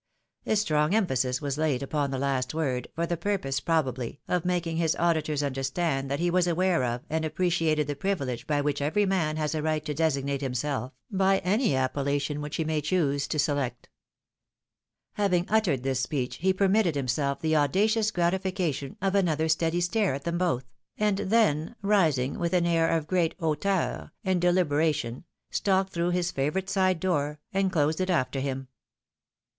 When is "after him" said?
28.09-28.67